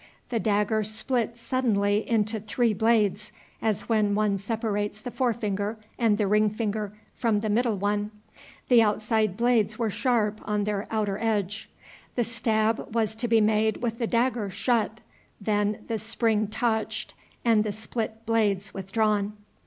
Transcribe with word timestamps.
The 0.29 0.39
dagger 0.39 0.83
split 0.83 1.37
suddenly 1.37 2.09
into 2.09 2.39
three 2.39 2.73
blades, 2.73 3.31
as 3.61 3.81
when 3.87 4.15
one 4.15 4.39
separates 4.39 4.99
the 4.99 5.11
forefinger 5.11 5.77
and 5.99 6.17
the 6.17 6.25
ring 6.25 6.49
finger 6.49 6.91
from 7.15 7.41
the 7.41 7.51
middle 7.51 7.77
one. 7.77 8.09
The 8.67 8.81
outside 8.81 9.37
blades 9.37 9.77
were 9.77 9.91
sharp 9.91 10.41
on 10.43 10.63
their 10.63 10.87
outer 10.89 11.19
edge. 11.19 11.69
The 12.15 12.23
stab 12.23 12.95
was 12.95 13.15
to 13.17 13.27
be 13.27 13.41
made 13.41 13.77
with 13.77 13.99
the 13.99 14.07
dagger 14.07 14.49
shut, 14.49 15.01
then 15.39 15.83
the 15.87 15.99
spring 15.99 16.47
touched 16.47 17.13
and 17.45 17.63
the 17.63 17.71
split 17.71 18.25
blades 18.25 18.73
withdrawn. 18.73 19.33